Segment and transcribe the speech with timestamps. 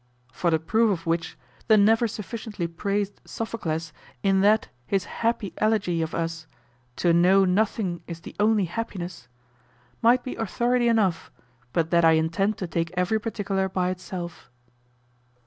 [0.33, 3.93] For the proof of which the never sufficiently praised Sophocles
[4.23, 6.47] in that his happy elegy of us,
[6.95, 9.27] "To know nothing is the only happiness,"
[10.01, 11.29] might be authority enough,
[11.71, 14.49] but that I intend to take every particular by itself.